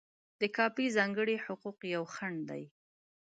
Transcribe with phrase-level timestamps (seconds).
[0.39, 2.63] د کاپي ځانګړي حقوق یو خنډ دی.